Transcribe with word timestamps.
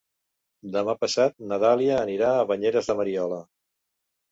Demà 0.75 0.95
passat 1.01 1.35
na 1.51 1.61
Dàlia 1.65 2.01
anirà 2.07 2.33
a 2.39 2.49
Banyeres 2.55 2.91
de 2.93 2.99
Mariola. 3.03 3.41